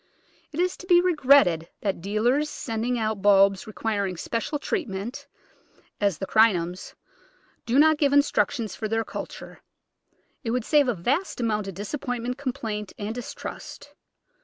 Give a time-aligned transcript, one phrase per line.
[0.51, 5.27] It is to be regretted that dealers sending out bulbs requiring spe cial treatment—
[6.01, 6.95] as the Crinums—
[7.67, 9.61] do not give instruc tions for their culture.
[10.43, 13.93] It would save a vast amount of disappointment, complaint, and distrust.